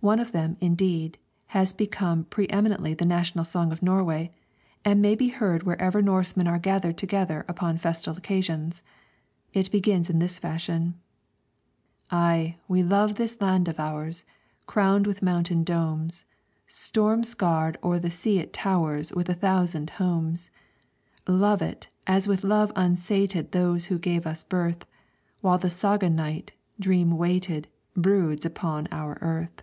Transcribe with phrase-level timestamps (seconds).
[0.00, 4.30] One of them, indeed, has become pre eminently the national song of Norway,
[4.84, 8.82] and may be heard wherever Norsemen are gathered together upon festal occasions.
[9.52, 10.94] It begins in this fashion:
[12.08, 14.24] "Ay, we love this land of ours,
[14.66, 16.24] Crowned with mountain domes;
[16.68, 20.50] Storm scarred o'er the sea it towers With a thousand homes.
[21.26, 24.86] Love it, as with love unsated Those who gave us birth,
[25.40, 29.62] While the saga night, dream weighted, Broods upon our earth."